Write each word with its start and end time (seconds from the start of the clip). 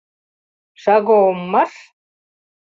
—Шаго-ом 0.81 1.39
марш! 1.51 1.73